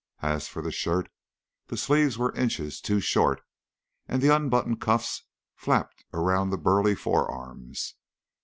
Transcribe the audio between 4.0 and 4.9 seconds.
and the unbuttoned